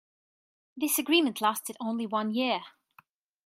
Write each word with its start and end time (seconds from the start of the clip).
This 0.75 0.97
agreement 0.97 1.41
lasted 1.41 1.77
only 1.79 2.07
one 2.07 2.31
year. 2.33 2.63